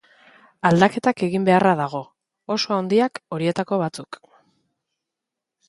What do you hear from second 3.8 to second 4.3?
batzuk.